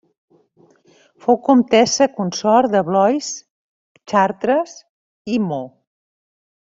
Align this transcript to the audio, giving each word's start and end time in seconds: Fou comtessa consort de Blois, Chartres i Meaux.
Fou 1.25 1.37
comtessa 1.49 2.07
consort 2.15 2.73
de 2.77 2.81
Blois, 2.87 3.29
Chartres 4.13 4.75
i 5.37 5.39
Meaux. 5.51 5.71